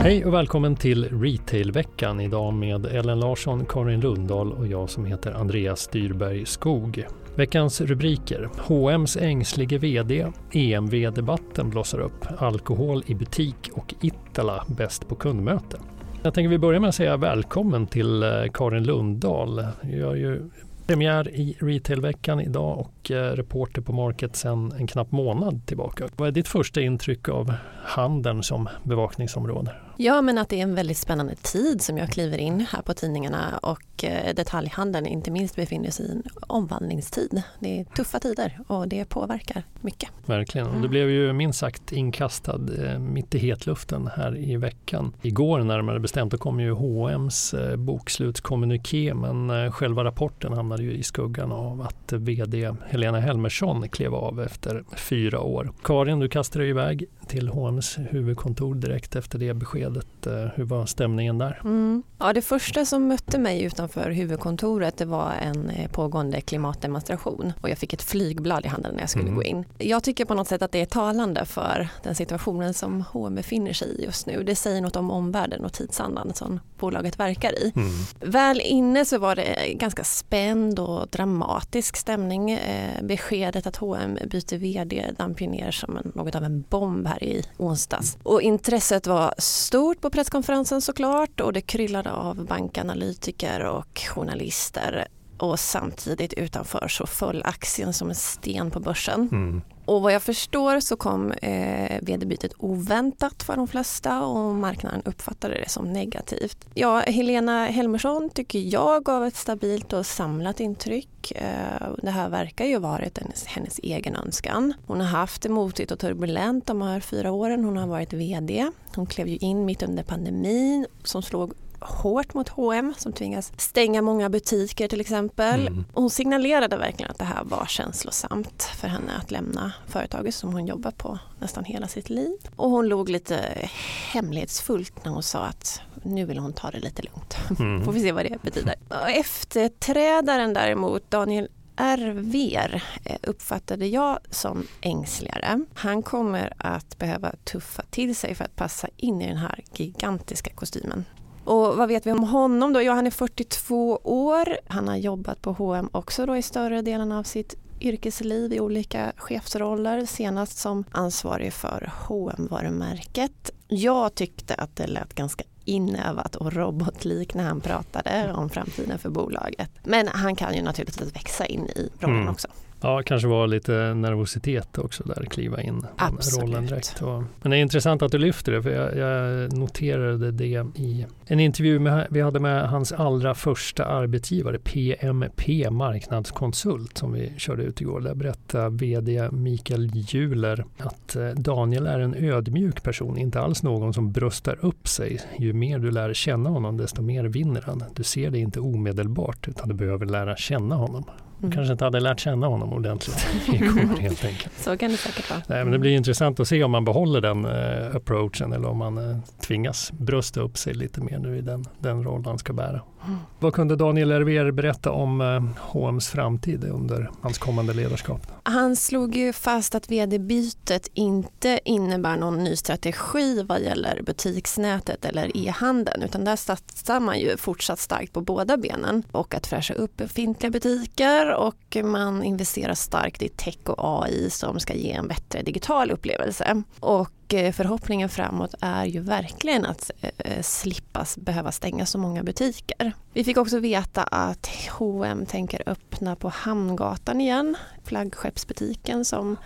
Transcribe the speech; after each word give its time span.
Hej 0.00 0.24
och 0.24 0.34
välkommen 0.34 0.76
till 0.76 1.22
Retailveckan 1.22 2.20
idag 2.20 2.54
med 2.54 2.86
Ellen 2.86 3.20
Larsson, 3.20 3.66
Karin 3.66 4.00
Lundahl 4.00 4.52
och 4.52 4.66
jag 4.66 4.90
som 4.90 5.04
heter 5.04 5.32
Andreas 5.32 5.80
Styrberg 5.80 6.46
Skog. 6.46 7.04
Veckans 7.34 7.80
rubriker. 7.80 8.50
H&M's 8.58 9.22
ängslige 9.22 9.78
VD, 9.78 10.26
EMV-debatten 10.52 11.70
blossar 11.70 11.98
upp, 12.00 12.26
alkohol 12.38 13.02
i 13.06 13.14
butik 13.14 13.70
och 13.72 13.94
Ittala 14.00 14.64
bäst 14.68 15.08
på 15.08 15.14
kundmöte. 15.14 15.78
Jag 16.22 16.34
tänker 16.34 16.48
vi 16.48 16.58
börjar 16.58 16.80
med 16.80 16.88
att 16.88 16.94
säga 16.94 17.16
välkommen 17.16 17.86
till 17.86 18.22
eh, 18.22 18.30
Karin 18.54 18.84
Lundahl. 18.84 19.66
Jag 19.82 19.92
gör 19.92 20.14
ju 20.14 20.50
premiär 20.86 21.28
i 21.28 21.56
Retailveckan 21.60 22.40
idag 22.40 22.78
och 22.78 23.10
eh, 23.10 23.32
reporter 23.32 23.82
på 23.82 23.92
Market 23.92 24.36
sedan 24.36 24.72
en 24.78 24.86
knapp 24.86 25.12
månad 25.12 25.66
tillbaka. 25.66 26.08
Vad 26.16 26.28
är 26.28 26.32
ditt 26.32 26.48
första 26.48 26.80
intryck 26.80 27.28
av 27.28 27.54
handeln 27.84 28.42
som 28.42 28.68
bevakningsområde? 28.84 29.70
Ja, 30.00 30.22
men 30.22 30.38
att 30.38 30.48
det 30.48 30.58
är 30.58 30.62
en 30.62 30.74
väldigt 30.74 30.96
spännande 30.96 31.34
tid 31.34 31.82
som 31.82 31.98
jag 31.98 32.08
kliver 32.08 32.38
in 32.38 32.66
här 32.70 32.82
på 32.82 32.94
tidningarna 32.94 33.58
och 33.62 34.04
eh, 34.04 34.34
detaljhandeln 34.34 35.06
inte 35.06 35.30
minst 35.30 35.56
befinner 35.56 35.90
sig 35.90 36.06
i 36.06 36.10
en 36.10 36.22
omvandlingstid. 36.40 37.42
Det 37.60 37.80
är 37.80 37.84
tuffa 37.84 38.20
tider 38.20 38.58
och 38.66 38.88
det 38.88 39.04
påverkar 39.04 39.62
mycket. 39.80 40.10
Verkligen. 40.26 40.66
Och 40.66 40.80
det 40.80 40.88
blev 40.88 41.10
ju 41.10 41.32
minst 41.32 41.58
sagt 41.58 41.92
inkastad 41.92 42.60
eh, 42.84 42.98
mitt 42.98 43.34
i 43.34 43.38
hetluften 43.38 44.10
här 44.16 44.36
i 44.36 44.56
veckan. 44.56 45.12
Igår 45.22 45.60
närmare 45.60 46.00
bestämt 46.00 46.30
då 46.30 46.38
kom 46.38 46.60
ju 46.60 46.72
H&M's 46.72 47.70
eh, 47.70 47.76
bokslutskommuniké 47.76 49.14
men 49.14 49.72
själva 49.72 50.04
rapporten 50.04 50.52
hamnade 50.52 50.82
ju 50.82 50.92
i 50.92 51.02
skuggan 51.02 51.52
av 51.52 51.82
att 51.82 52.12
VD 52.12 52.74
Helena 52.86 53.20
Helmersson 53.20 53.88
klev 53.88 54.14
av 54.14 54.40
efter 54.40 54.84
fyra 54.96 55.40
år. 55.40 55.72
Karin, 55.82 56.18
du 56.18 56.28
kastade 56.28 56.64
dig 56.64 56.70
iväg 56.70 57.04
till 57.26 57.48
H&M's 57.48 58.08
huvudkontor 58.10 58.74
direkt 58.74 59.16
efter 59.16 59.38
det 59.38 59.54
beskedet. 59.54 59.87
Eh, 60.28 60.50
hur 60.54 60.64
var 60.64 60.86
stämningen 60.86 61.38
där? 61.38 61.60
Mm. 61.64 62.02
Ja, 62.18 62.32
det 62.32 62.42
första 62.42 62.84
som 62.84 63.08
mötte 63.08 63.38
mig 63.38 63.62
utanför 63.62 64.10
huvudkontoret 64.10 64.96
det 64.96 65.04
var 65.04 65.32
en 65.42 65.70
eh, 65.70 65.90
pågående 65.90 66.40
klimatdemonstration 66.40 67.52
och 67.62 67.70
jag 67.70 67.78
fick 67.78 67.92
ett 67.92 68.02
flygblad 68.02 68.64
i 68.64 68.68
handen 68.68 68.94
när 68.94 69.00
jag 69.00 69.10
skulle 69.10 69.24
mm. 69.24 69.34
gå 69.34 69.42
in. 69.42 69.64
Jag 69.78 70.02
tycker 70.02 70.24
på 70.24 70.34
något 70.34 70.48
sätt 70.48 70.62
att 70.62 70.72
det 70.72 70.80
är 70.80 70.86
talande 70.86 71.44
för 71.44 71.88
den 72.02 72.14
situationen 72.14 72.74
som 72.74 73.04
H&M 73.12 73.34
befinner 73.34 73.72
sig 73.72 73.88
i 73.88 74.04
just 74.04 74.26
nu. 74.26 74.42
Det 74.42 74.56
säger 74.56 74.80
något 74.80 74.96
om 74.96 75.10
omvärlden 75.10 75.64
och 75.64 75.72
tidsandan 75.72 76.34
som 76.34 76.60
bolaget 76.78 77.18
verkar 77.18 77.52
i. 77.52 77.72
Mm. 77.76 77.90
Väl 78.20 78.60
inne 78.60 79.04
så 79.04 79.18
var 79.18 79.36
det 79.36 79.72
ganska 79.74 80.04
spänd 80.04 80.78
och 80.78 81.08
dramatisk 81.08 81.96
stämning. 81.96 82.50
Eh, 82.50 83.02
beskedet 83.02 83.66
att 83.66 83.76
H&M 83.76 84.18
byter 84.30 84.58
vd 84.58 85.04
damp 85.18 85.40
ner 85.40 85.70
som 85.70 85.96
en, 85.96 86.12
något 86.14 86.34
av 86.34 86.44
en 86.44 86.64
bomb 86.68 87.06
här 87.06 87.24
i 87.24 87.44
onsdags. 87.56 88.18
Och 88.22 88.42
intresset 88.42 89.06
var 89.06 89.34
stort 89.38 89.77
på 90.00 90.10
presskonferensen 90.10 90.80
såklart 90.80 91.40
och 91.40 91.52
det 91.52 91.60
kryllade 91.60 92.12
av 92.12 92.46
bankanalytiker 92.46 93.64
och 93.64 94.00
journalister 94.14 95.08
och 95.38 95.60
samtidigt 95.60 96.32
utanför 96.32 96.88
så 96.88 97.06
föll 97.06 97.42
aktien 97.44 97.92
som 97.92 98.08
en 98.08 98.14
sten 98.14 98.70
på 98.70 98.80
börsen. 98.80 99.28
Mm. 99.32 99.62
Och 99.88 100.02
vad 100.02 100.12
jag 100.12 100.22
förstår 100.22 100.80
så 100.80 100.96
kom 100.96 101.32
eh, 101.32 101.98
vd-bytet 102.02 102.52
oväntat 102.58 103.42
för 103.42 103.56
de 103.56 103.68
flesta 103.68 104.22
och 104.22 104.54
marknaden 104.54 105.02
uppfattade 105.04 105.54
det 105.54 105.68
som 105.68 105.92
negativt. 105.92 106.66
Ja, 106.74 106.98
Helena 106.98 107.66
Helmersson 107.66 108.30
tycker 108.30 108.58
jag 108.58 109.04
gav 109.04 109.26
ett 109.26 109.36
stabilt 109.36 109.92
och 109.92 110.06
samlat 110.06 110.60
intryck. 110.60 111.32
Eh, 111.32 111.88
det 112.02 112.10
här 112.10 112.28
verkar 112.28 112.64
ju 112.64 112.78
varit 112.78 113.18
hennes, 113.18 113.46
hennes 113.46 113.80
egen 113.82 114.16
önskan. 114.16 114.74
Hon 114.86 115.00
har 115.00 115.06
haft 115.06 115.42
det 115.42 115.48
motigt 115.48 115.90
och 115.90 115.98
turbulent 115.98 116.66
de 116.66 116.82
här 116.82 117.00
fyra 117.00 117.32
åren 117.32 117.64
hon 117.64 117.76
har 117.76 117.86
varit 117.86 118.12
vd. 118.12 118.70
Hon 118.94 119.06
klev 119.06 119.28
ju 119.28 119.36
in 119.36 119.64
mitt 119.64 119.82
under 119.82 120.02
pandemin 120.02 120.86
som 121.04 121.22
slog 121.22 121.52
hårt 121.80 122.34
mot 122.34 122.48
H&M 122.48 122.94
som 122.98 123.12
tvingas 123.12 123.52
stänga 123.56 124.02
många 124.02 124.28
butiker 124.28 124.88
till 124.88 125.00
exempel. 125.00 125.66
Mm. 125.66 125.84
Hon 125.92 126.10
signalerade 126.10 126.76
verkligen 126.76 127.10
att 127.10 127.18
det 127.18 127.24
här 127.24 127.44
var 127.44 127.66
känslosamt 127.66 128.62
för 128.62 128.88
henne 128.88 129.12
att 129.22 129.30
lämna 129.30 129.72
företaget 129.86 130.34
som 130.34 130.52
hon 130.52 130.66
jobbat 130.66 130.98
på 130.98 131.18
nästan 131.38 131.64
hela 131.64 131.88
sitt 131.88 132.10
liv. 132.10 132.36
Och 132.56 132.70
hon 132.70 132.88
låg 132.88 133.08
lite 133.08 133.68
hemlighetsfullt 134.12 135.04
när 135.04 135.12
hon 135.12 135.22
sa 135.22 135.38
att 135.38 135.80
nu 136.02 136.24
vill 136.24 136.38
hon 136.38 136.52
ta 136.52 136.70
det 136.70 136.80
lite 136.80 137.02
lugnt. 137.02 137.36
Mm. 137.60 137.84
Får 137.84 137.92
vi 137.92 138.00
se 138.00 138.12
vad 138.12 138.24
det 138.24 138.42
betyder. 138.42 138.74
Efterträdaren 139.08 140.54
däremot, 140.54 141.10
Daniel 141.10 141.48
RVR 141.78 142.82
eh, 143.04 143.16
uppfattade 143.22 143.86
jag 143.86 144.18
som 144.30 144.66
ängsligare. 144.80 145.64
Han 145.74 146.02
kommer 146.02 146.52
att 146.56 146.98
behöva 146.98 147.32
tuffa 147.44 147.82
till 147.90 148.16
sig 148.16 148.34
för 148.34 148.44
att 148.44 148.56
passa 148.56 148.88
in 148.96 149.22
i 149.22 149.26
den 149.26 149.36
här 149.36 149.64
gigantiska 149.74 150.50
kostymen. 150.54 151.04
Och 151.48 151.76
vad 151.76 151.88
vet 151.88 152.06
vi 152.06 152.12
om 152.12 152.24
honom 152.24 152.72
då? 152.72 152.82
Ja, 152.82 152.92
han 152.92 153.06
är 153.06 153.10
42 153.10 154.00
år. 154.04 154.58
Han 154.66 154.88
har 154.88 154.96
jobbat 154.96 155.42
på 155.42 155.52
H&M 155.52 155.88
också 155.92 156.26
då 156.26 156.36
i 156.36 156.42
större 156.42 156.82
delen 156.82 157.12
av 157.12 157.22
sitt 157.22 157.54
yrkesliv 157.80 158.52
i 158.52 158.60
olika 158.60 159.12
chefsroller, 159.16 160.06
senast 160.06 160.58
som 160.58 160.84
ansvarig 160.90 161.52
för 161.52 161.92
hm 162.08 162.46
varumärket 162.50 163.50
Jag 163.68 164.14
tyckte 164.14 164.54
att 164.54 164.76
det 164.76 164.86
lät 164.86 165.14
ganska 165.14 165.44
inövat 165.64 166.36
och 166.36 166.52
robotlik 166.52 167.34
när 167.34 167.44
han 167.44 167.60
pratade 167.60 168.32
om 168.32 168.50
framtiden 168.50 168.98
för 168.98 169.10
bolaget. 169.10 169.70
Men 169.84 170.08
han 170.08 170.36
kan 170.36 170.54
ju 170.54 170.62
naturligtvis 170.62 171.16
växa 171.16 171.46
in 171.46 171.66
i 171.66 171.90
rollen 172.00 172.16
mm. 172.16 172.28
också. 172.28 172.48
Ja, 172.80 173.02
kanske 173.02 173.28
var 173.28 173.46
lite 173.46 173.94
nervositet 173.94 174.78
också 174.78 175.04
där, 175.04 175.24
kliva 175.30 175.62
in 175.62 175.86
i 175.98 176.40
rollen 176.40 176.66
direkt. 176.66 177.02
Och, 177.02 177.22
men 177.42 177.50
det 177.50 177.56
är 177.56 177.60
intressant 177.60 178.02
att 178.02 178.12
du 178.12 178.18
lyfter 178.18 178.52
det, 178.52 178.62
för 178.62 178.70
jag, 178.70 178.96
jag 178.96 179.52
noterade 179.52 180.32
det 180.32 180.64
i 180.74 181.06
en 181.26 181.40
intervju 181.40 181.78
med, 181.78 182.06
vi 182.10 182.20
hade 182.20 182.40
med 182.40 182.68
hans 182.68 182.92
allra 182.92 183.34
första 183.34 183.84
arbetsgivare, 183.84 184.58
PMP 184.58 185.70
Marknadskonsult, 185.70 186.98
som 186.98 187.12
vi 187.12 187.32
körde 187.36 187.62
ut 187.62 187.80
igår. 187.80 188.00
Där 188.00 188.14
berättade 188.14 188.76
VD 188.76 189.28
Mikael 189.32 189.90
Juler 189.94 190.64
att 190.78 191.16
eh, 191.16 191.28
Daniel 191.28 191.86
är 191.86 192.00
en 192.00 192.14
ödmjuk 192.14 192.82
person, 192.82 193.18
inte 193.18 193.40
alls 193.40 193.62
någon 193.62 193.94
som 193.94 194.12
bröstar 194.12 194.58
upp 194.60 194.88
sig. 194.88 195.20
Ju 195.38 195.52
mer 195.52 195.78
du 195.78 195.90
lär 195.90 196.14
känna 196.14 196.50
honom, 196.50 196.76
desto 196.76 197.02
mer 197.02 197.24
vinner 197.24 197.62
han. 197.66 197.84
Du 197.94 198.02
ser 198.02 198.30
det 198.30 198.38
inte 198.38 198.60
omedelbart, 198.60 199.48
utan 199.48 199.68
du 199.68 199.74
behöver 199.74 200.06
lära 200.06 200.36
känna 200.36 200.74
honom. 200.74 201.04
Mm. 201.42 201.52
kanske 201.52 201.72
inte 201.72 201.84
hade 201.84 202.00
lärt 202.00 202.20
känna 202.20 202.46
honom 202.46 202.72
ordentligt 202.72 203.26
igår 203.52 204.00
helt 204.00 204.24
enkelt. 204.24 204.58
Så 204.58 204.76
kan 204.76 204.90
det 204.90 204.96
säkert 204.96 205.30
vara. 205.30 205.42
Nej, 205.46 205.64
men 205.64 205.72
det 205.72 205.78
blir 205.78 205.96
intressant 205.96 206.40
att 206.40 206.48
se 206.48 206.64
om 206.64 206.70
man 206.70 206.84
behåller 206.84 207.20
den 207.20 207.44
uh, 207.44 207.96
approachen 207.96 208.52
eller 208.52 208.68
om 208.68 208.78
man 208.78 208.98
uh, 208.98 209.18
tvingas 209.46 209.92
brösta 209.92 210.40
upp 210.40 210.58
sig 210.58 210.74
lite 210.74 211.00
mer 211.00 211.18
nu 211.18 211.38
i 211.38 211.40
den, 211.40 211.64
den 211.78 212.04
roll 212.04 212.22
han 212.24 212.38
ska 212.38 212.52
bära. 212.52 212.82
Mm. 213.06 213.18
Vad 213.38 213.54
kunde 213.54 213.76
Daniel 213.76 214.12
Hervér 214.12 214.50
berätta 214.50 214.90
om 214.90 215.20
uh, 215.20 215.42
H&M's 215.58 216.10
framtid 216.10 216.64
under 216.64 217.10
hans 217.20 217.38
kommande 217.38 217.74
ledarskap? 217.74 218.20
Han 218.42 218.76
slog 218.76 219.16
ju 219.16 219.32
fast 219.32 219.74
att 219.74 219.90
vd-bytet 219.90 220.88
inte 220.94 221.60
innebär 221.64 222.16
någon 222.16 222.44
ny 222.44 222.56
strategi 222.56 223.42
vad 223.42 223.60
gäller 223.60 224.02
butiksnätet 224.02 225.04
eller 225.04 225.36
e-handeln 225.36 226.02
utan 226.02 226.24
där 226.24 226.36
satsar 226.36 227.00
man 227.00 227.20
ju 227.20 227.36
fortsatt 227.36 227.78
starkt 227.78 228.12
på 228.12 228.20
båda 228.20 228.56
benen 228.56 229.02
och 229.12 229.34
att 229.34 229.46
fräscha 229.46 229.74
upp 229.74 229.96
befintliga 229.96 230.50
butiker 230.50 231.27
och 231.34 231.76
man 231.84 232.22
investerar 232.22 232.74
starkt 232.74 233.22
i 233.22 233.28
tech 233.28 233.58
och 233.64 234.02
AI 234.04 234.30
som 234.30 234.60
ska 234.60 234.74
ge 234.74 234.92
en 234.92 235.08
bättre 235.08 235.42
digital 235.42 235.90
upplevelse. 235.90 236.62
Och 236.80 237.34
eh, 237.34 237.52
förhoppningen 237.52 238.08
framåt 238.08 238.54
är 238.60 238.84
ju 238.84 239.00
verkligen 239.00 239.64
att 239.64 239.90
eh, 240.00 240.42
slippa 240.42 241.06
behöva 241.16 241.52
stänga 241.52 241.86
så 241.86 241.98
många 241.98 242.22
butiker. 242.22 242.92
Vi 243.12 243.24
fick 243.24 243.36
också 243.36 243.58
veta 243.58 244.02
att 244.02 244.50
H&M 244.78 245.26
tänker 245.26 245.62
öppna 245.66 246.16
på 246.16 246.28
Hamngatan 246.28 247.20
igen, 247.20 247.56
flaggskeppsbutiken 247.84 249.04
som 249.04 249.36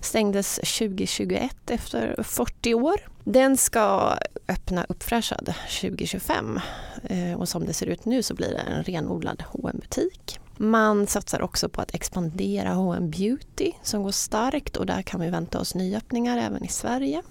stängdes 0.00 0.54
2021 0.56 1.70
efter 1.70 2.22
40 2.22 2.74
år. 2.74 3.00
Den 3.24 3.56
ska 3.56 4.16
öppna 4.48 4.86
uppfräschad 4.88 5.54
2025 5.80 6.60
eh, 7.04 7.40
och 7.40 7.48
som 7.48 7.66
det 7.66 7.72
ser 7.72 7.86
ut 7.86 8.04
nu 8.04 8.22
så 8.22 8.34
blir 8.34 8.48
det 8.48 8.58
en 8.58 8.84
renodlad 8.84 9.42
hm 9.52 9.80
butik 9.80 10.40
man 10.60 11.06
satsar 11.06 11.42
också 11.42 11.68
på 11.68 11.80
att 11.80 11.94
expandera 11.94 12.72
H&M 12.72 13.10
Beauty 13.10 13.72
som 13.82 14.02
går 14.02 14.10
starkt 14.10 14.76
och 14.76 14.86
där 14.86 15.02
kan 15.02 15.20
vi 15.20 15.30
vänta 15.30 15.60
oss 15.60 15.74
nyöppningar 15.74 16.38
även 16.38 16.64
i 16.64 16.68
Sverige. 16.68 17.22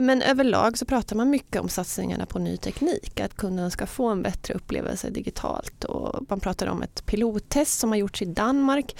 Men 0.00 0.22
överlag 0.22 0.78
så 0.78 0.84
pratar 0.84 1.16
man 1.16 1.30
mycket 1.30 1.60
om 1.60 1.68
satsningarna 1.68 2.26
på 2.26 2.38
ny 2.38 2.56
teknik, 2.56 3.20
att 3.20 3.36
kunden 3.36 3.70
ska 3.70 3.86
få 3.86 4.08
en 4.08 4.22
bättre 4.22 4.54
upplevelse 4.54 5.10
digitalt. 5.10 5.84
Och 5.84 6.20
man 6.28 6.40
pratar 6.40 6.66
om 6.66 6.82
ett 6.82 7.06
pilottest 7.06 7.80
som 7.80 7.90
har 7.90 7.96
gjorts 7.96 8.22
i 8.22 8.24
Danmark 8.24 8.96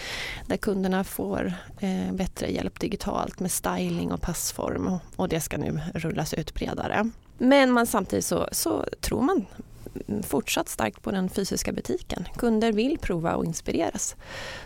där 0.46 0.56
kunderna 0.56 1.05
får 1.05 1.52
eh, 1.81 2.12
bättre 2.12 2.52
hjälp 2.52 2.81
digitalt 2.81 3.40
med 3.40 3.50
styling 3.50 4.12
och 4.12 4.20
passform 4.20 4.99
och 5.17 5.29
det 5.29 5.40
ska 5.40 5.58
nu 5.58 5.81
rullas 5.94 6.34
ut 6.34 6.55
bredare. 6.55 7.11
Men 7.38 7.73
man, 7.73 7.87
samtidigt 7.87 8.25
så, 8.25 8.49
så 8.52 8.84
tror 9.00 9.23
man 9.23 9.46
fortsatt 10.23 10.69
starkt 10.69 11.03
på 11.03 11.11
den 11.11 11.29
fysiska 11.29 11.73
butiken. 11.73 12.25
Kunder 12.37 12.73
vill 12.73 12.99
prova 12.99 13.35
och 13.35 13.44
inspireras. 13.44 14.17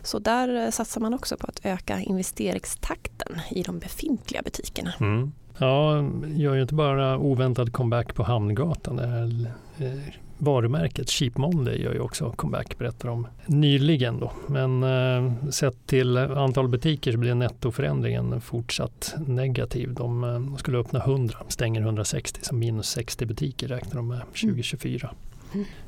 Så 0.02 0.18
där 0.18 0.64
eh, 0.64 0.70
satsar 0.70 1.00
man 1.00 1.14
också 1.14 1.36
på 1.36 1.46
att 1.46 1.60
öka 1.64 2.00
investeringstakten 2.00 3.40
i 3.50 3.62
de 3.62 3.78
befintliga 3.78 4.42
butikerna. 4.42 4.92
Mm. 5.00 5.32
Ja, 5.58 6.04
gör 6.26 6.54
ju 6.54 6.62
inte 6.62 6.74
bara 6.74 7.18
oväntad 7.18 7.72
comeback 7.72 8.14
på 8.14 8.22
Hamngatan. 8.22 8.96
Det 8.96 9.06
här 9.06 9.50
eh, 9.78 10.14
varumärket 10.38 11.10
Cheap 11.10 11.36
Monday 11.36 11.82
gör 11.82 11.92
ju 11.92 12.00
också 12.00 12.30
comeback, 12.30 12.78
berättar 12.78 13.08
de 13.08 13.26
nyligen. 13.46 14.20
Då. 14.20 14.32
Men 14.46 14.82
eh, 14.82 15.50
sett 15.50 15.86
till 15.86 16.16
antal 16.16 16.68
butiker 16.68 17.12
så 17.12 17.18
blir 17.18 17.34
nettoförändringen 17.34 18.40
fortsatt 18.40 19.14
negativ. 19.26 19.94
De, 19.94 20.24
eh, 20.24 20.30
de 20.30 20.58
skulle 20.58 20.78
öppna 20.78 21.00
100, 21.00 21.38
stänger 21.48 21.80
160, 21.80 22.40
så 22.42 22.54
minus 22.54 22.88
60 22.88 23.26
butiker 23.26 23.68
räknar 23.68 23.94
de 23.94 24.08
med 24.08 24.20
2024. 24.20 25.10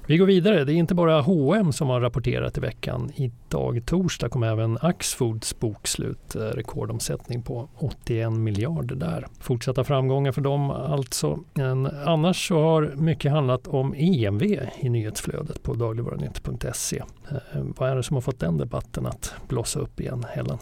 Vi 0.07 0.17
går 0.17 0.27
vidare. 0.27 0.65
Det 0.65 0.73
är 0.73 0.75
inte 0.75 0.95
bara 0.95 1.21
H&M 1.21 1.73
som 1.73 1.89
har 1.89 2.01
rapporterat 2.01 2.59
i 2.59 2.61
veckan. 2.61 3.13
Idag 3.15 3.83
torsdag 3.87 4.29
kom 4.29 4.43
även 4.43 4.79
Axfoods 4.81 5.59
bokslut. 5.59 6.37
Rekordomsättning 6.37 7.43
på 7.43 7.69
81 7.79 8.33
miljarder 8.33 8.97
där. 8.97 9.27
Fortsatta 9.41 9.85
framgångar 9.85 10.33
för 10.33 10.41
dem 10.41 10.71
alltså. 10.71 11.39
Men 11.55 11.87
annars 11.87 12.49
så 12.49 12.63
har 12.63 12.93
mycket 12.97 13.33
handlat 13.33 13.67
om 13.67 13.95
EMV 13.97 14.43
i 14.79 14.89
nyhetsflödet 14.89 15.63
på 15.63 15.75
dagligvarunytt.se. 15.75 17.03
Eh, 17.31 17.37
vad 17.53 17.91
är 17.91 17.97
det 17.97 18.03
som 18.03 18.17
har 18.17 18.21
fått 18.21 18.41
den 18.41 18.59
debatten 18.59 19.07
att 19.07 19.35
blossa 19.49 19.81
upp 19.81 20.01
igen, 20.01 20.27
Helen? 20.31 20.59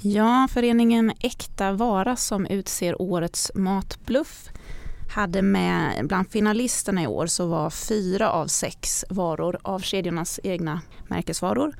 Ja, 0.00 0.48
föreningen 0.50 1.12
Äkta 1.20 1.72
Vara 1.72 2.16
som 2.16 2.46
utser 2.46 3.02
årets 3.02 3.52
matbluff 3.54 4.48
hade 5.08 5.42
med, 5.42 6.06
bland 6.06 6.30
finalisterna 6.30 7.02
i 7.02 7.06
år 7.06 7.26
så 7.26 7.46
var 7.46 7.70
fyra 7.70 8.30
av 8.30 8.46
sex 8.46 9.04
varor 9.08 9.58
av 9.62 9.78
kedjornas 9.78 10.40
egna 10.42 10.80
märkesvaror. 11.08 11.74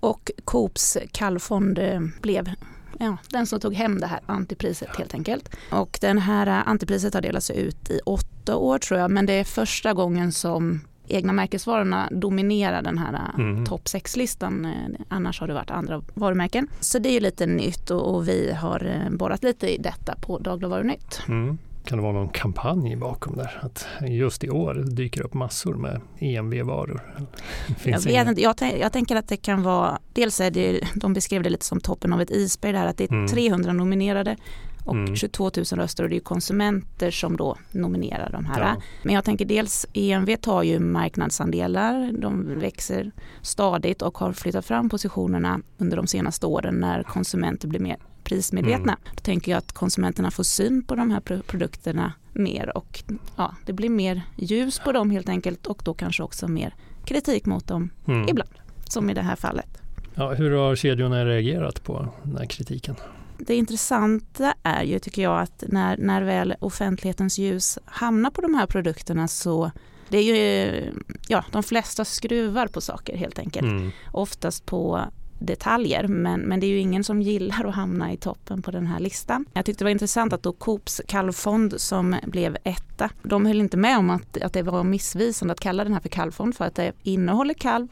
Och 0.00 0.30
Coops 0.44 0.98
kallfond 1.12 1.78
eh, 1.78 2.00
blev 2.20 2.50
ja, 2.98 3.16
den 3.30 3.46
som 3.46 3.60
tog 3.60 3.74
hem 3.74 4.00
det 4.00 4.06
här 4.06 4.20
antipriset 4.26 4.96
helt 4.96 5.14
enkelt. 5.14 5.56
Och 5.70 5.98
den 6.00 6.18
här 6.18 6.46
eh, 6.46 6.68
antipriset 6.68 7.14
har 7.14 7.20
delats 7.20 7.50
ut 7.50 7.90
i 7.90 8.00
åtta 8.06 8.56
år 8.56 8.78
tror 8.78 9.00
jag, 9.00 9.10
men 9.10 9.26
det 9.26 9.32
är 9.32 9.44
första 9.44 9.94
gången 9.94 10.32
som 10.32 10.80
egna 11.08 11.32
märkesvarorna 11.32 12.08
dominerar 12.12 12.82
den 12.82 12.98
här 12.98 13.12
eh, 13.14 13.40
mm. 13.40 13.66
topp 13.66 13.84
6-listan. 13.84 14.74
Annars 15.08 15.40
har 15.40 15.46
det 15.46 15.54
varit 15.54 15.70
andra 15.70 16.02
varumärken. 16.14 16.68
Så 16.80 16.98
det 16.98 17.08
är 17.08 17.20
lite 17.20 17.46
nytt 17.46 17.90
och, 17.90 18.28
vi 18.28 18.52
har 18.52 19.08
borrat 19.10 19.44
lite 19.44 19.74
i 19.74 19.78
detta 19.78 20.14
på 20.20 20.38
Dagligvarunytt. 20.38 21.20
Mm. 21.28 21.58
Kan 21.88 21.98
det 21.98 22.02
vara 22.02 22.12
någon 22.12 22.28
kampanj 22.28 22.96
bakom 22.96 23.36
där? 23.36 23.60
Att 23.62 23.86
just 24.08 24.44
i 24.44 24.50
år 24.50 24.74
dyker 24.74 25.22
upp 25.22 25.34
massor 25.34 25.74
med 25.74 26.00
EMV-varor? 26.18 27.14
Jag, 27.84 28.00
vet 28.00 28.28
inte, 28.28 28.42
jag, 28.42 28.54
jag, 28.80 28.92
tänker 28.92 29.16
att 29.16 29.28
det 29.28 29.36
kan 29.36 29.62
vara, 29.62 29.98
dels 30.12 30.40
är 30.40 30.50
det, 30.50 30.80
de 30.94 31.12
beskrev 31.12 31.42
det 31.42 31.50
lite 31.50 31.64
som 31.64 31.80
toppen 31.80 32.12
av 32.12 32.20
ett 32.20 32.30
isberg 32.30 32.72
där, 32.72 32.86
att 32.86 32.96
det 32.96 33.04
är 33.04 33.12
mm. 33.12 33.28
300 33.28 33.72
nominerade 33.72 34.36
och 34.84 34.94
mm. 34.94 35.16
22 35.16 35.44
000 35.44 35.64
röster 35.64 36.04
och 36.04 36.10
det 36.10 36.16
är 36.16 36.20
konsumenter 36.20 37.10
som 37.10 37.36
då 37.36 37.56
nominerar 37.70 38.30
de 38.32 38.46
här. 38.46 38.60
Ja. 38.60 38.82
Men 39.02 39.14
jag 39.14 39.24
tänker 39.24 39.44
dels 39.44 39.86
EMV 39.92 40.36
tar 40.36 40.62
ju 40.62 40.78
marknadsandelar, 40.78 42.12
de 42.12 42.60
växer 42.60 43.12
stadigt 43.42 44.02
och 44.02 44.18
har 44.18 44.32
flyttat 44.32 44.66
fram 44.66 44.88
positionerna 44.88 45.60
under 45.78 45.96
de 45.96 46.06
senaste 46.06 46.46
åren 46.46 46.74
när 46.74 47.02
konsumenter 47.02 47.68
blir 47.68 47.80
mer 47.80 47.96
prismedvetna. 48.28 48.92
Mm. 48.92 49.14
Då 49.14 49.20
tänker 49.22 49.52
jag 49.52 49.58
att 49.58 49.72
konsumenterna 49.72 50.30
får 50.30 50.42
syn 50.42 50.82
på 50.82 50.94
de 50.94 51.10
här 51.10 51.20
produkterna 51.20 52.12
mer 52.32 52.76
och 52.76 53.02
ja, 53.36 53.54
det 53.66 53.72
blir 53.72 53.88
mer 53.88 54.22
ljus 54.36 54.78
på 54.78 54.92
dem 54.92 55.10
helt 55.10 55.28
enkelt 55.28 55.66
och 55.66 55.82
då 55.84 55.94
kanske 55.94 56.22
också 56.22 56.48
mer 56.48 56.74
kritik 57.04 57.46
mot 57.46 57.66
dem 57.66 57.90
mm. 58.06 58.28
ibland, 58.28 58.50
som 58.84 59.10
i 59.10 59.14
det 59.14 59.22
här 59.22 59.36
fallet. 59.36 59.82
Ja, 60.14 60.34
hur 60.34 60.50
har 60.50 60.76
kedjorna 60.76 61.24
reagerat 61.24 61.84
på 61.84 62.08
den 62.22 62.36
här 62.36 62.46
kritiken? 62.46 62.96
Det 63.38 63.54
intressanta 63.54 64.54
är 64.62 64.82
ju 64.82 64.98
tycker 64.98 65.22
jag 65.22 65.40
att 65.40 65.64
när, 65.68 65.96
när 65.96 66.22
väl 66.22 66.54
offentlighetens 66.60 67.38
ljus 67.38 67.78
hamnar 67.84 68.30
på 68.30 68.40
de 68.40 68.54
här 68.54 68.66
produkterna 68.66 69.28
så 69.28 69.70
det 70.08 70.18
är 70.18 70.22
ju, 70.22 70.92
ja, 71.28 71.44
de 71.52 71.62
flesta 71.62 72.04
skruvar 72.04 72.66
på 72.66 72.80
saker 72.80 73.16
helt 73.16 73.38
enkelt. 73.38 73.66
Mm. 73.66 73.90
Oftast 74.12 74.66
på 74.66 75.00
detaljer 75.38 76.08
men, 76.08 76.40
men 76.40 76.60
det 76.60 76.66
är 76.66 76.68
ju 76.68 76.78
ingen 76.78 77.04
som 77.04 77.22
gillar 77.22 77.64
att 77.64 77.74
hamna 77.74 78.12
i 78.12 78.16
toppen 78.16 78.62
på 78.62 78.70
den 78.70 78.86
här 78.86 79.00
listan. 79.00 79.44
Jag 79.52 79.64
tyckte 79.64 79.84
det 79.84 79.86
var 79.86 79.90
intressant 79.90 80.32
att 80.32 80.42
då 80.42 80.52
Coops 80.52 81.00
kalvfond 81.08 81.74
som 81.80 82.16
blev 82.26 82.56
etta, 82.64 83.10
de 83.22 83.46
höll 83.46 83.60
inte 83.60 83.76
med 83.76 83.98
om 83.98 84.10
att, 84.10 84.42
att 84.42 84.52
det 84.52 84.62
var 84.62 84.84
missvisande 84.84 85.52
att 85.52 85.60
kalla 85.60 85.84
den 85.84 85.92
här 85.92 86.00
för 86.00 86.08
kalvfond 86.08 86.56
för 86.56 86.64
att 86.64 86.74
det 86.74 86.92
innehåller 87.02 87.54
kalv 87.54 87.88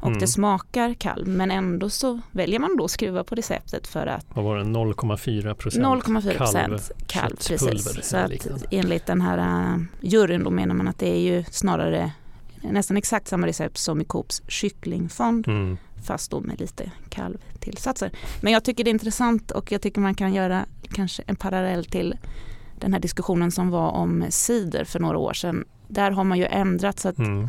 och 0.00 0.08
mm. 0.08 0.20
det 0.20 0.26
smakar 0.26 0.94
kalv 0.94 1.28
men 1.28 1.50
ändå 1.50 1.90
så 1.90 2.20
väljer 2.32 2.58
man 2.58 2.76
då 2.76 2.84
att 2.84 2.90
skruva 2.90 3.24
på 3.24 3.34
receptet 3.34 3.86
för 3.86 4.06
att 4.06 4.26
Vad 4.34 4.44
var 4.44 4.56
det, 4.56 4.64
0,4 4.64 5.54
procent 5.54 5.84
0,4 5.84 6.36
procent 6.36 6.90
kalv, 7.06 7.36
precis. 7.36 8.08
Så 8.08 8.16
att 8.16 8.46
enligt 8.70 9.06
den 9.06 9.20
här 9.20 9.38
uh, 9.74 9.82
juryn 10.00 10.44
då 10.44 10.50
menar 10.50 10.74
man 10.74 10.88
att 10.88 10.98
det 10.98 11.08
är 11.08 11.20
ju 11.20 11.44
snarare 11.44 12.12
nästan 12.72 12.96
exakt 12.96 13.28
samma 13.28 13.46
recept 13.46 13.78
som 13.78 14.00
i 14.00 14.04
Coops 14.04 14.42
kycklingfond 14.48 15.48
mm 15.48 15.76
fast 16.04 16.30
då 16.30 16.40
med 16.40 16.60
lite 16.60 16.90
kalvtillsatser. 17.08 18.10
Men 18.40 18.52
jag 18.52 18.64
tycker 18.64 18.84
det 18.84 18.90
är 18.90 18.92
intressant 18.92 19.50
och 19.50 19.72
jag 19.72 19.82
tycker 19.82 20.00
man 20.00 20.14
kan 20.14 20.34
göra 20.34 20.66
kanske 20.92 21.22
en 21.26 21.36
parallell 21.36 21.84
till 21.84 22.16
den 22.80 22.92
här 22.92 23.00
diskussionen 23.00 23.50
som 23.50 23.70
var 23.70 23.90
om 23.90 24.26
cider 24.30 24.84
för 24.84 25.00
några 25.00 25.18
år 25.18 25.32
sedan. 25.32 25.64
Där 25.88 26.10
har 26.10 26.24
man 26.24 26.38
ju 26.38 26.44
ändrat 26.44 26.98
så 26.98 27.08
att 27.08 27.18
mm. 27.18 27.48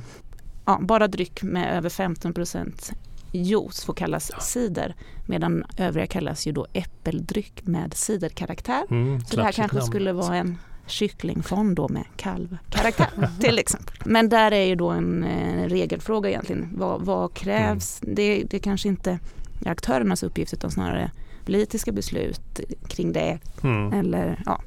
ja, 0.66 0.80
bara 0.82 1.08
dryck 1.08 1.44
med 1.44 1.78
över 1.78 1.90
15% 1.90 2.94
juice 3.32 3.86
får 3.86 3.94
kallas 3.94 4.32
ja. 4.34 4.40
cider 4.40 4.96
medan 5.26 5.64
övriga 5.78 6.08
kallas 6.08 6.48
ju 6.48 6.52
då 6.52 6.68
äppeldryck 6.74 7.68
med 7.68 7.94
ciderkaraktär. 7.94 8.84
Mm, 8.90 9.22
så 9.22 9.36
det 9.36 9.44
här 9.44 9.52
kanske 9.52 9.78
namn. 9.78 9.88
skulle 9.88 10.14
vara 10.14 10.36
en 10.36 10.58
kycklingfond 10.88 11.76
då 11.76 11.88
med 11.88 12.04
kalvkaraktär 12.16 13.30
till 13.40 13.60
exempel. 13.60 13.96
Men 14.06 14.30
där 14.30 14.52
är 14.52 14.66
ju 14.66 14.76
då 14.76 14.90
en 14.90 15.24
eh, 15.24 15.70
regelfråga 15.70 16.30
egentligen. 16.30 16.70
Vad, 16.78 17.02
vad 17.02 17.34
krävs? 17.34 18.04
Mm. 18.04 18.16
Det, 18.16 18.44
det 18.44 18.60
kanske 18.60 18.88
inte 18.88 19.20
är 19.66 19.72
aktörernas 19.72 20.24
uppgift 20.24 20.54
utan 20.54 20.72
snarare 20.72 21.12
politiska 21.46 21.92
beslut 21.92 22.60
kring 22.88 23.14
det. 23.14 23.40
Mm. 23.64 23.94
Eller 23.94 24.44
ja, 24.46 24.62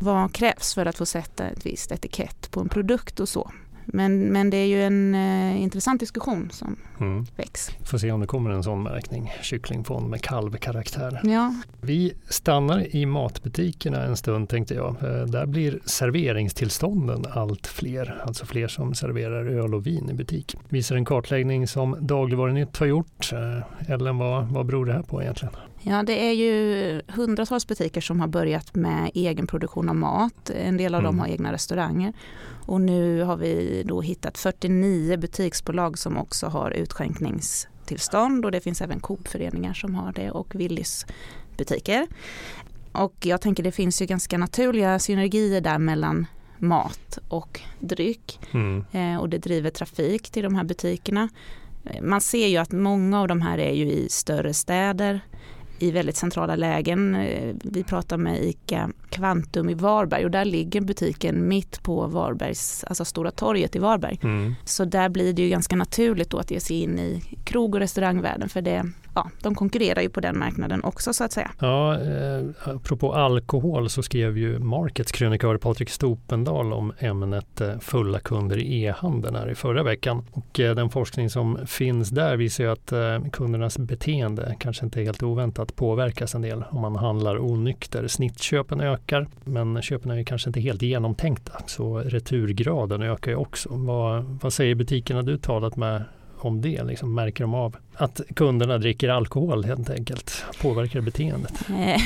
vad 0.00 0.32
krävs 0.32 0.74
för 0.74 0.86
att 0.86 0.96
få 0.96 1.06
sätta 1.06 1.48
ett 1.48 1.66
visst 1.66 1.92
etikett 1.92 2.50
på 2.50 2.60
en 2.60 2.68
produkt 2.68 3.20
och 3.20 3.28
så. 3.28 3.50
Men, 3.86 4.32
men 4.32 4.50
det 4.50 4.56
är 4.56 4.66
ju 4.66 4.82
en 4.82 5.14
eh, 5.14 5.62
intressant 5.62 6.00
diskussion 6.00 6.50
som 6.52 6.76
mm. 7.00 7.26
väcks. 7.36 7.70
Får 7.84 7.98
se 7.98 8.12
om 8.12 8.20
det 8.20 8.26
kommer 8.26 8.50
en 8.50 8.62
sån 8.62 8.82
märkning, 8.82 9.32
kycklingfond 9.42 10.10
med 10.10 10.22
kalvkaraktär. 10.22 11.20
Ja. 11.24 11.54
Vi 11.80 12.12
stannar 12.28 12.96
i 12.96 13.06
matbutikerna 13.06 14.02
en 14.02 14.16
stund 14.16 14.48
tänkte 14.48 14.74
jag. 14.74 14.96
Eh, 15.02 15.26
där 15.26 15.46
blir 15.46 15.78
serveringstillstånden 15.84 17.24
allt 17.30 17.66
fler, 17.66 18.22
alltså 18.26 18.46
fler 18.46 18.68
som 18.68 18.94
serverar 18.94 19.46
öl 19.46 19.74
och 19.74 19.86
vin 19.86 20.10
i 20.10 20.14
butik. 20.14 20.56
Visar 20.68 20.96
en 20.96 21.04
kartläggning 21.04 21.68
som 21.68 21.96
Dagligvarunytt 22.00 22.76
har 22.76 22.86
gjort. 22.86 23.32
Eh, 23.32 23.92
Ellen, 23.92 24.18
vad, 24.18 24.46
vad 24.46 24.66
beror 24.66 24.86
det 24.86 24.92
här 24.92 25.02
på 25.02 25.22
egentligen? 25.22 25.54
Ja, 25.86 26.02
det 26.02 26.28
är 26.28 26.32
ju 26.32 27.02
hundratals 27.08 27.66
butiker 27.66 28.00
som 28.00 28.20
har 28.20 28.28
börjat 28.28 28.74
med 28.74 29.10
egen 29.14 29.46
produktion 29.46 29.88
av 29.88 29.96
mat. 29.96 30.50
En 30.50 30.76
del 30.76 30.94
av 30.94 31.00
mm. 31.00 31.08
dem 31.08 31.18
har 31.18 31.26
egna 31.26 31.52
restauranger. 31.52 32.12
Och 32.66 32.80
nu 32.80 33.22
har 33.22 33.36
vi 33.36 33.82
då 33.86 34.00
hittat 34.00 34.38
49 34.38 35.16
butiksbolag 35.16 35.98
som 35.98 36.16
också 36.16 36.46
har 36.46 36.70
utskänkningstillstånd 36.70 38.44
och 38.44 38.52
det 38.52 38.60
finns 38.60 38.80
även 38.80 39.00
Coop-föreningar 39.00 39.74
som 39.74 39.94
har 39.94 40.12
det 40.12 40.30
och 40.30 40.54
Willys 40.54 41.06
butiker. 41.56 42.06
Och 42.92 43.14
jag 43.22 43.40
tänker 43.40 43.62
det 43.62 43.72
finns 43.72 44.02
ju 44.02 44.06
ganska 44.06 44.38
naturliga 44.38 44.98
synergier 44.98 45.60
där 45.60 45.78
mellan 45.78 46.26
mat 46.58 47.18
och 47.28 47.60
dryck. 47.80 48.40
Mm. 48.52 48.84
Eh, 48.92 49.20
och 49.20 49.28
det 49.28 49.38
driver 49.38 49.70
trafik 49.70 50.30
till 50.30 50.42
de 50.42 50.54
här 50.54 50.64
butikerna. 50.64 51.28
Eh, 51.84 52.02
man 52.02 52.20
ser 52.20 52.46
ju 52.46 52.56
att 52.56 52.72
många 52.72 53.20
av 53.20 53.28
de 53.28 53.40
här 53.42 53.58
är 53.58 53.72
ju 53.72 53.84
i 53.84 54.08
större 54.10 54.54
städer 54.54 55.20
i 55.78 55.90
väldigt 55.90 56.16
centrala 56.16 56.56
lägen. 56.56 57.14
Eh, 57.14 57.54
vi 57.62 57.84
pratar 57.84 58.16
med 58.16 58.44
ICA 58.44 58.90
Kvantum 59.08 59.68
i 59.68 59.74
Varberg 59.74 60.24
och 60.24 60.30
där 60.30 60.44
ligger 60.44 60.80
butiken 60.80 61.48
mitt 61.48 61.82
på 61.82 62.06
Varbergs, 62.06 62.84
alltså 62.84 63.04
Stora 63.04 63.30
torget 63.30 63.76
i 63.76 63.78
Varberg. 63.78 64.18
Mm. 64.22 64.54
Så 64.64 64.84
där 64.84 65.08
blir 65.08 65.32
det 65.32 65.42
ju 65.42 65.48
ganska 65.48 65.76
naturligt 65.76 66.30
då 66.30 66.38
att 66.38 66.50
ge 66.50 66.60
sig 66.60 66.82
in 66.82 66.98
i 66.98 67.22
krog 67.44 67.74
och 67.74 67.80
restaurangvärlden 67.80 68.48
för 68.48 68.62
det 68.62 68.84
ja, 69.14 69.30
de 69.42 69.54
konkurrerar 69.54 70.02
ju 70.02 70.08
på 70.08 70.20
den 70.20 70.38
marknaden 70.38 70.84
också 70.84 71.12
så 71.12 71.24
att 71.24 71.32
säga. 71.32 71.50
Ja, 71.58 72.00
eh, 72.00 72.42
apropå 72.64 73.14
alkohol 73.14 73.90
så 73.90 74.02
skrev 74.02 74.38
ju 74.38 74.58
Markets 74.58 75.12
krönikör 75.12 75.56
Patrik 75.56 75.90
Stopendal 75.90 76.72
om 76.72 76.92
ämnet 76.98 77.60
eh, 77.60 77.78
fulla 77.78 78.20
kunder 78.20 78.58
i 78.58 78.82
e-handeln 78.82 79.36
här 79.36 79.50
i 79.50 79.54
förra 79.54 79.82
veckan. 79.82 80.26
Och 80.32 80.60
eh, 80.60 80.74
den 80.74 80.90
forskning 80.90 81.30
som 81.30 81.58
finns 81.66 82.10
där 82.10 82.36
visar 82.36 82.64
ju 82.64 82.70
att 82.70 82.92
eh, 82.92 83.30
kundernas 83.32 83.78
beteende 83.78 84.56
kanske 84.58 84.84
inte 84.84 85.02
helt 85.02 85.22
oväntat 85.22 85.76
påverkas 85.76 86.34
en 86.34 86.42
del 86.42 86.64
om 86.70 86.80
man 86.80 86.96
handlar 86.96 87.38
onykter. 87.38 88.08
Snittköpen 88.08 88.80
ökar 88.80 89.28
men 89.44 89.82
köpen 89.82 90.10
är 90.10 90.16
ju 90.16 90.24
kanske 90.24 90.48
inte 90.48 90.60
helt 90.60 90.82
genomtänkta 90.82 91.52
så 91.66 91.98
returgraden 91.98 93.02
ökar 93.02 93.30
ju 93.30 93.36
också. 93.36 93.68
Vad, 93.72 94.24
vad 94.42 94.52
säger 94.52 94.74
butikerna 94.74 95.22
du 95.22 95.38
talat 95.38 95.76
med 95.76 96.02
om 96.44 96.60
det? 96.60 96.84
Liksom, 96.84 97.14
märker 97.14 97.44
de 97.44 97.54
av 97.54 97.76
att 97.94 98.20
kunderna 98.36 98.78
dricker 98.78 99.08
alkohol 99.08 99.64
helt 99.64 99.90
enkelt? 99.90 100.44
Påverkar 100.62 101.00
beteendet? 101.00 101.52
Eh, 101.68 102.00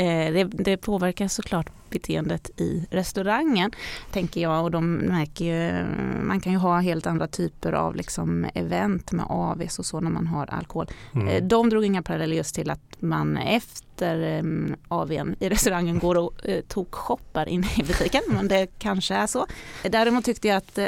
Eh, 0.00 0.32
det, 0.32 0.44
det, 0.44 0.76
påverkar 0.76 1.28
såklart 1.28 1.66
beteendet 1.90 2.60
i 2.60 2.86
restaurangen, 2.90 3.70
tänker 4.10 4.40
jag. 4.40 4.64
Och 4.64 4.70
de 4.70 4.94
märker 4.94 5.44
ju, 5.44 5.84
man 6.22 6.40
kan 6.40 6.52
ju 6.52 6.58
ha 6.58 6.80
helt 6.80 7.06
andra 7.06 7.26
typer 7.26 7.72
av 7.72 7.96
liksom 7.96 8.46
event 8.54 9.12
med 9.12 9.26
AVs 9.28 9.78
och 9.78 9.86
så 9.86 10.00
när 10.00 10.10
man 10.10 10.26
har 10.26 10.46
alkohol. 10.46 10.86
Mm. 11.14 11.28
Eh, 11.28 11.42
de 11.42 11.70
drog 11.70 11.84
inga 11.84 12.02
paralleller 12.02 12.36
just 12.36 12.54
till 12.54 12.70
att 12.70 12.96
man 12.98 13.36
efter 13.36 14.38
eh, 14.38 14.42
AVn 14.88 15.36
i 15.40 15.48
restaurangen 15.48 15.98
går 15.98 16.18
och 16.18 16.32
tok-shoppar 16.68 17.48
inne 17.48 17.66
i 17.76 17.82
butiken, 17.82 18.22
men 18.28 18.48
det 18.48 18.66
kanske 18.78 19.14
är 19.14 19.26
så. 19.26 19.46
Däremot 19.82 20.24
tyckte 20.24 20.48
jag 20.48 20.56
att 20.56 20.78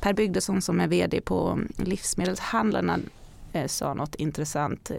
Per 0.00 0.12
Bygdesson 0.12 0.62
som 0.62 0.80
är 0.80 0.86
VD 0.86 1.20
på 1.20 1.58
livsmedelshandlarna 1.76 2.98
Eh, 2.98 3.23
sa 3.66 3.94
något 3.94 4.14
intressant. 4.14 4.90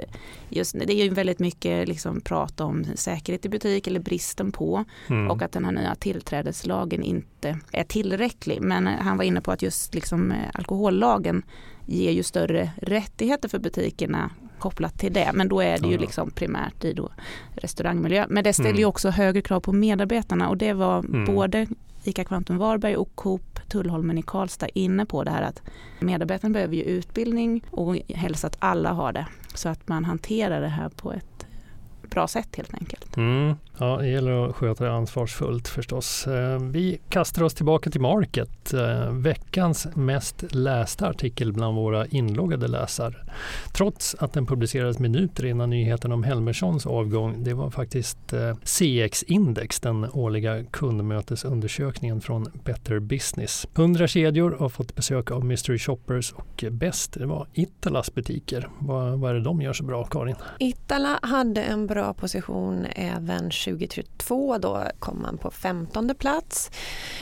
Just, 0.50 0.75
det 0.79 0.93
är 0.93 1.03
ju 1.03 1.09
väldigt 1.09 1.39
mycket 1.39 1.88
liksom 1.88 2.21
prat 2.21 2.62
om 2.62 2.85
säkerhet 2.95 3.45
i 3.45 3.50
butik 3.50 3.88
eller 3.88 4.00
bristen 4.00 4.51
på 4.51 4.85
mm. 5.07 5.31
och 5.31 5.41
att 5.41 5.51
den 5.51 5.65
här 5.65 5.71
nya 5.71 5.95
tillträdeslagen 5.95 7.03
inte 7.03 7.59
är 7.71 7.83
tillräcklig. 7.83 8.62
Men 8.62 8.88
han 8.88 9.17
var 9.17 9.24
inne 9.24 9.41
på 9.41 9.51
att 9.51 9.62
just 9.62 9.93
liksom 9.93 10.31
eh, 10.31 10.38
alkohollagen 10.53 11.43
ger 11.85 12.12
ju 12.12 12.24
större 12.24 12.71
rättigheter 12.81 13.50
för 13.50 13.59
butikerna 13.59 14.31
kopplat 14.59 15.00
till 15.00 15.13
det. 15.13 15.31
Men 15.33 15.50
då 15.50 15.62
är 15.62 15.77
det 15.77 15.88
ju 15.88 15.97
liksom 15.97 16.31
primärt 16.31 16.83
i 16.83 16.93
då 16.93 17.09
restaurangmiljö. 17.55 18.25
Men 18.29 18.43
det 18.43 18.53
ställer 18.53 18.69
mm. 18.69 18.79
ju 18.79 18.85
också 18.85 19.09
högre 19.09 19.41
krav 19.41 19.59
på 19.59 19.74
medarbetarna 19.74 20.50
och 20.50 20.57
det 20.57 20.74
var 20.74 21.00
mm. 21.00 21.25
både 21.25 21.67
ICA 22.03 22.24
Kvantum 22.24 22.57
Varberg 22.57 22.95
och 22.95 23.15
Coop 23.15 23.54
Tullholmen 23.75 24.17
i 24.17 24.22
Karlstad 24.22 24.67
inne 24.74 25.05
på 25.05 25.24
det 25.24 25.32
här 25.32 25.41
att 25.41 25.62
medarbetarna 26.00 26.53
behöver 26.53 26.75
ju 26.75 26.84
utbildning 26.84 27.63
och 27.72 27.98
helst 28.10 28.46
att 28.46 28.58
alla 28.60 28.91
har 28.91 29.13
det 29.13 29.27
så 29.53 29.70
att 29.70 29.88
man 29.88 30.05
hanterar 30.05 30.62
det 30.62 30.67
här 30.67 30.89
på 30.89 31.13
ett 31.13 31.48
bra 32.10 32.27
sätt 32.27 32.55
helt 32.55 32.74
enkelt. 32.74 32.94
Mm. 33.17 33.55
Ja, 33.77 33.98
det 33.98 34.07
gäller 34.07 34.50
att 34.50 34.55
sköta 34.55 34.84
det 34.84 34.91
ansvarsfullt 34.91 35.67
förstås. 35.67 36.27
Eh, 36.27 36.60
vi 36.60 37.00
kastar 37.10 37.43
oss 37.43 37.53
tillbaka 37.53 37.89
till 37.89 38.01
Market. 38.01 38.74
Eh, 38.74 39.12
veckans 39.12 39.88
mest 39.95 40.43
lästa 40.50 41.10
artikel 41.10 41.53
bland 41.53 41.75
våra 41.75 42.05
inloggade 42.05 42.67
läsare. 42.67 43.15
Trots 43.74 44.15
att 44.19 44.34
den 44.34 44.45
publicerades 44.45 45.00
minuter 45.00 45.45
innan 45.45 45.69
nyheten 45.69 46.12
om 46.12 46.24
Helmerssons 46.24 46.86
avgång. 46.86 47.43
Det 47.43 47.53
var 47.53 47.69
faktiskt 47.69 48.34
eh, 48.34 48.55
CX-index, 48.63 49.79
den 49.79 50.10
årliga 50.12 50.63
kundmötesundersökningen 50.63 52.22
från 52.22 52.45
Better 52.63 53.00
Business. 53.00 53.67
100 53.75 54.07
kedjor 54.07 54.55
har 54.60 54.69
fått 54.69 54.95
besök 54.95 55.31
av 55.31 55.45
Mystery 55.45 55.79
Shoppers 55.79 56.31
och 56.31 56.65
bäst 56.72 57.13
det 57.13 57.25
var 57.25 57.48
Italas 57.53 58.13
butiker. 58.13 58.69
Vad, 58.79 59.19
vad 59.19 59.31
är 59.31 59.36
det 59.36 59.43
de 59.43 59.62
gör 59.62 59.74
så 59.74 59.84
bra, 59.84 60.03
Karin? 60.03 60.36
Itala 60.60 61.19
hade 61.22 61.63
en 61.63 61.88
bra 61.88 62.13
position 62.13 62.86
även 63.05 63.43
2022. 63.43 64.57
Då 64.57 64.83
kom 65.00 65.21
man 65.21 65.38
på 65.38 65.51
15 65.51 66.15
plats. 66.15 66.71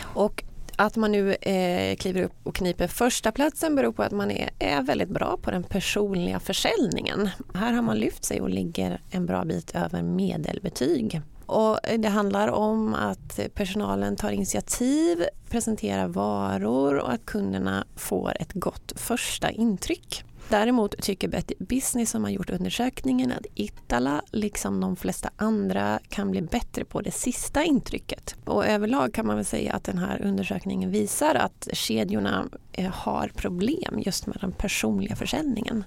Och 0.01 0.43
att 0.75 0.95
man 0.95 1.11
nu 1.11 1.33
eh, 1.33 1.95
kliver 1.95 2.21
upp 2.21 2.33
och 2.43 2.55
kniper 2.55 2.87
första 2.87 3.31
platsen 3.31 3.75
beror 3.75 3.91
på 3.91 4.03
att 4.03 4.11
man 4.11 4.31
är, 4.31 4.49
är 4.59 4.81
väldigt 4.81 5.09
bra 5.09 5.37
på 5.41 5.51
den 5.51 5.63
personliga 5.63 6.39
försäljningen. 6.39 7.29
Här 7.53 7.73
har 7.73 7.81
man 7.81 7.97
lyft 7.97 8.25
sig 8.25 8.41
och 8.41 8.49
ligger 8.49 9.01
en 9.09 9.25
bra 9.25 9.45
bit 9.45 9.75
över 9.75 10.01
medelbetyg. 10.01 11.21
Och 11.45 11.79
det 11.97 12.09
handlar 12.09 12.47
om 12.47 12.93
att 12.93 13.39
personalen 13.53 14.15
tar 14.15 14.31
initiativ, 14.31 15.25
presenterar 15.49 16.07
varor 16.07 16.97
och 16.97 17.13
att 17.13 17.25
kunderna 17.25 17.85
får 17.95 18.41
ett 18.41 18.53
gott 18.53 18.93
första 18.95 19.51
intryck. 19.51 20.23
Däremot 20.49 21.01
tycker 21.01 21.27
Betty 21.27 21.55
Business 21.59 22.09
som 22.09 22.23
har 22.23 22.31
gjort 22.31 22.49
undersökningen 22.49 23.31
att 23.31 23.45
Itala, 23.55 24.21
liksom 24.31 24.79
de 24.79 24.95
flesta 24.95 25.29
andra, 25.35 25.99
kan 26.09 26.31
bli 26.31 26.41
bättre 26.41 26.85
på 26.85 27.01
det 27.01 27.11
sista 27.11 27.63
intrycket. 27.63 28.35
Och 28.45 28.65
överlag 28.65 29.13
kan 29.13 29.27
man 29.27 29.35
väl 29.35 29.45
säga 29.45 29.73
att 29.73 29.83
den 29.83 29.97
här 29.97 30.21
undersökningen 30.21 30.91
visar 30.91 31.35
att 31.35 31.67
kedjorna 31.73 32.45
eh, 32.73 32.91
har 32.91 33.27
problem 33.27 33.99
just 34.05 34.27
med 34.27 34.37
den 34.41 34.51
personliga 34.51 35.15
försäljningen. 35.15 35.83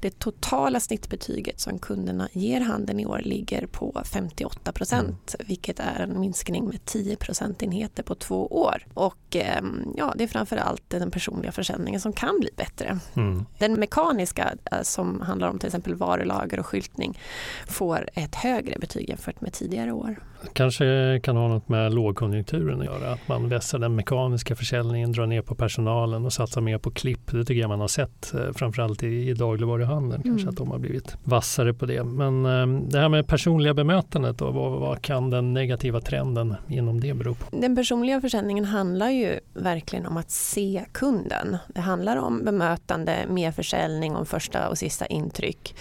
Det 0.00 0.18
totala 0.18 0.80
snittbetyget 0.80 1.60
som 1.60 1.78
kunderna 1.78 2.28
ger 2.32 2.60
handeln 2.60 3.00
i 3.00 3.06
år 3.06 3.20
ligger 3.24 3.66
på 3.66 4.02
58 4.12 4.72
procent, 4.72 5.34
mm. 5.38 5.46
vilket 5.48 5.80
är 5.80 6.00
en 6.00 6.20
minskning 6.20 6.64
med 6.64 6.84
10 6.84 7.16
procentenheter 7.16 8.02
på 8.02 8.14
två 8.14 8.46
år. 8.46 8.86
Och 8.94 9.36
ehm, 9.36 9.94
ja, 9.96 10.14
det 10.16 10.24
är 10.24 10.28
framför 10.28 10.56
allt 10.56 10.90
den 10.90 11.10
personliga 11.10 11.52
försäljningen 11.52 12.00
som 12.00 12.12
kan 12.12 12.40
bli 12.40 12.50
bättre. 12.56 12.98
Mm. 13.16 13.46
Den 13.58 13.74
mekaniska 13.86 14.54
eh, 14.72 14.82
som 14.82 15.20
handlar 15.20 15.48
om 15.48 15.58
till 15.58 15.66
exempel 15.66 15.94
varulager 15.94 16.58
och 16.58 16.66
skyltning 16.66 17.18
får 17.66 18.08
ett 18.14 18.34
högre 18.34 18.78
betyg 18.78 19.08
jämfört 19.08 19.40
med 19.40 19.52
tidigare 19.52 19.92
år. 19.92 20.16
Kanske 20.52 21.20
kan 21.22 21.36
ha 21.36 21.48
något 21.48 21.68
med 21.68 21.94
lågkonjunkturen 21.94 22.80
att 22.80 22.86
göra, 22.86 23.12
att 23.12 23.28
man 23.28 23.48
vässar 23.48 23.78
den 23.78 23.96
mekaniska 23.96 24.56
försäljningen, 24.56 25.12
drar 25.12 25.26
ner 25.26 25.42
på 25.42 25.54
personalen 25.54 26.24
och 26.24 26.32
satsar 26.32 26.60
mer 26.60 26.78
på 26.78 26.90
klipp. 26.90 27.30
Det 27.32 27.44
tycker 27.44 27.60
jag 27.60 27.68
man 27.68 27.80
har 27.80 27.88
sett 27.88 28.34
eh, 28.34 28.52
framförallt 28.54 29.02
i, 29.02 29.28
i 29.28 29.34
dagligvaruhandeln, 29.34 30.22
mm. 30.22 30.36
kanske 30.36 30.48
att 30.48 30.56
de 30.56 30.70
har 30.70 30.78
blivit 30.78 31.16
vassare 31.24 31.74
på 31.74 31.86
det. 31.86 32.04
Men 32.04 32.46
ehm, 32.46 32.88
det 32.88 32.98
här 32.98 33.08
med 33.08 33.26
personliga 33.26 33.74
bemötandet, 33.74 34.38
då, 34.38 34.50
vad, 34.50 34.80
vad 34.80 35.02
kan 35.02 35.30
den 35.30 35.54
negativa 35.54 36.00
trenden 36.00 36.54
inom 36.68 37.00
det 37.00 37.14
bero 37.14 37.34
på? 37.34 37.56
Den 37.56 37.76
personliga 37.76 38.20
försäljningen 38.20 38.64
handlar 38.64 39.10
ju 39.10 39.40
verkligen 39.54 40.06
om 40.06 40.16
att 40.16 40.30
se 40.30 40.84
kunden. 40.92 41.56
Det 41.68 41.80
handlar 41.80 42.16
om 42.16 42.44
bemötande, 42.44 43.16
mer 43.28 43.52
försäljning, 43.52 44.16
om 44.16 44.26
första 44.26 44.68
och 44.68 44.78
sista 44.78 45.06
intryck. 45.06 45.74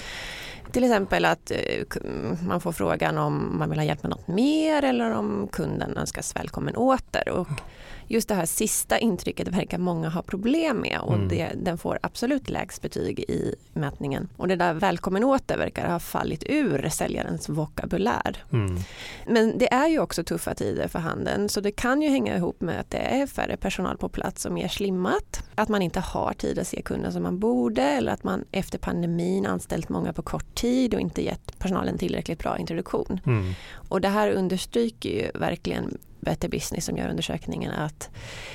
Till 0.75 0.83
exempel 0.83 1.25
att 1.25 1.51
eh, 1.51 1.57
man 2.47 2.61
får 2.61 2.71
frågan 2.71 3.17
om 3.17 3.57
man 3.57 3.69
vill 3.69 3.79
ha 3.79 3.85
hjälp 3.85 4.03
med 4.03 4.09
något 4.09 4.27
mer 4.27 4.83
eller 4.83 5.11
om 5.11 5.47
kunden 5.51 5.97
önskas 5.97 6.35
välkommen 6.35 6.75
åter. 6.75 7.29
Och 7.29 7.47
just 8.07 8.29
det 8.29 8.35
här 8.35 8.45
sista 8.45 8.97
intrycket 8.97 9.47
verkar 9.47 9.77
många 9.77 10.09
ha 10.09 10.21
problem 10.21 10.77
med 10.77 10.99
och 10.99 11.13
mm. 11.13 11.27
det, 11.27 11.51
den 11.55 11.77
får 11.77 11.99
absolut 12.03 12.49
lägst 12.49 12.81
betyg 12.81 13.19
i 13.19 13.55
mätningen. 13.73 14.27
Och 14.37 14.47
det 14.47 14.55
där 14.55 14.73
välkommen 14.73 15.23
åter 15.23 15.57
verkar 15.57 15.89
ha 15.89 15.99
fallit 15.99 16.43
ur 16.45 16.89
säljarens 16.89 17.49
vokabulär. 17.49 18.43
Mm. 18.51 18.77
Men 19.27 19.57
det 19.57 19.73
är 19.73 19.87
ju 19.87 19.99
också 19.99 20.23
tuffa 20.23 20.53
tider 20.53 20.87
för 20.87 20.99
handeln 20.99 21.49
så 21.49 21.61
det 21.61 21.71
kan 21.71 22.01
ju 22.01 22.09
hänga 22.09 22.37
ihop 22.37 22.61
med 22.61 22.79
att 22.79 22.89
det 22.89 22.97
är 22.97 23.27
färre 23.27 23.57
personal 23.57 23.97
på 23.97 24.09
plats 24.09 24.45
och 24.45 24.51
mer 24.51 24.67
slimmat. 24.67 25.43
Att 25.55 25.69
man 25.69 25.81
inte 25.81 25.99
har 25.99 26.33
tid 26.33 26.59
att 26.59 26.67
se 26.67 26.81
kunden 26.81 27.13
som 27.13 27.23
man 27.23 27.39
borde 27.39 27.81
eller 27.81 28.11
att 28.11 28.23
man 28.23 28.45
efter 28.51 28.77
pandemin 28.77 29.45
anställt 29.45 29.89
många 29.89 30.13
på 30.13 30.21
kort 30.21 30.55
tid 30.55 30.64
och 30.93 30.99
inte 30.99 31.23
gett 31.23 31.59
personalen 31.59 31.97
tillräckligt 31.97 32.39
bra 32.39 32.57
introduktion. 32.57 33.19
Mm. 33.25 33.53
Och 33.89 34.01
det 34.01 34.07
här 34.07 34.31
understryker 34.31 35.09
ju 35.09 35.39
verkligen 35.39 35.97
Better 36.19 36.49
Business 36.49 36.85
som 36.85 36.97
gör 36.97 37.09
undersökningen 37.09 37.71
att 37.71 38.09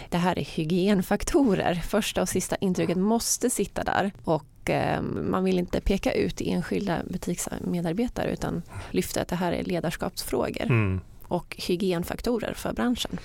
det 0.09 0.19
här 0.19 0.39
är 0.39 0.45
hygienfaktorer. 0.45 1.75
Första 1.75 2.23
och 2.23 2.29
sista 2.29 2.57
intrycket 2.57 2.97
måste 2.97 3.51
sitta 3.51 3.85
där 3.85 4.13
och 4.25 4.71
eh, 4.71 5.03
man 5.03 5.45
vill 5.45 5.59
inte 5.59 5.81
peka 5.81 6.13
ut 6.13 6.41
enskilda 6.41 7.03
butiksmedarbetare 7.09 8.33
utan 8.33 8.63
lyfta 8.91 9.21
att 9.21 9.29
det 9.29 9.37
här 9.37 9.53
är 9.53 9.65
ledarskapsfrågor. 9.65 10.63
Mm 10.63 11.01
och 11.31 11.57
hygienfaktorer 11.59 12.55
för 12.55 12.73
branschen. 12.73 13.19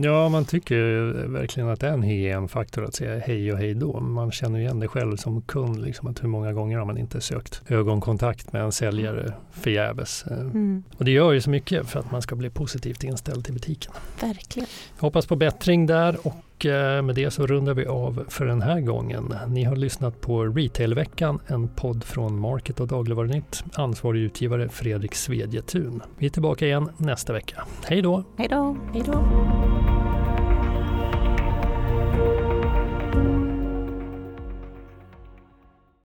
Ja, 0.00 0.28
man 0.28 0.44
tycker 0.44 0.82
verkligen 1.26 1.68
att 1.68 1.80
det 1.80 1.88
är 1.88 1.92
en 1.92 2.02
hygienfaktor 2.02 2.84
att 2.84 2.94
säga 2.94 3.18
hej 3.18 3.52
och 3.52 3.58
hej 3.58 3.74
då. 3.74 4.00
Man 4.00 4.32
känner 4.32 4.58
igen 4.58 4.80
det 4.80 4.88
själv 4.88 5.16
som 5.16 5.42
kund, 5.42 5.82
liksom, 5.82 6.08
att 6.08 6.22
hur 6.22 6.28
många 6.28 6.52
gånger 6.52 6.78
har 6.78 6.84
man 6.84 6.98
inte 6.98 7.20
sökt 7.20 7.62
ögonkontakt 7.68 8.52
med 8.52 8.62
en 8.62 8.72
säljare 8.72 9.32
förgäves. 9.52 10.24
Mm. 10.26 10.82
Och 10.96 11.04
det 11.04 11.10
gör 11.10 11.32
ju 11.32 11.40
så 11.40 11.50
mycket 11.50 11.86
för 11.88 12.00
att 12.00 12.10
man 12.10 12.22
ska 12.22 12.36
bli 12.36 12.50
positivt 12.50 13.04
inställd 13.04 13.44
till 13.44 13.54
butiken. 13.54 13.92
Verkligen. 14.20 14.68
Hoppas 14.98 15.26
på 15.26 15.36
bättring 15.36 15.86
där 15.86 16.16
och 16.22 16.66
eh, 16.66 17.02
med 17.02 17.14
det 17.14 17.30
så 17.30 17.46
rundar 17.46 17.74
vi 17.74 17.86
av 17.86 18.24
för 18.28 18.46
den 18.46 18.62
här 18.62 18.80
gången. 18.80 19.34
Ni 19.48 19.64
har 19.64 19.76
lyssnat 19.76 20.20
på 20.20 20.44
Retailveckan, 20.44 21.40
en 21.46 21.68
podd 21.68 22.04
från 22.04 22.40
Market 22.40 22.80
och 22.80 22.88
Dagligvarunytt. 22.88 23.64
Ansvarig 23.72 24.20
utgivare 24.20 24.68
Fredrik 24.68 25.14
Svedjetun. 25.14 26.02
Vi 26.18 26.26
är 26.26 26.30
tillbaka 26.30 26.66
igen 26.66 26.90
nästa 26.96 27.32
vecka. 27.32 27.64
Hej 27.84 28.02
då! 28.02 28.24
Hej 28.36 28.48
då! 28.50 28.76
Hej 28.92 29.02
då! 29.06 29.67